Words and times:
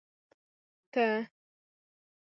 ته 0.91 1.05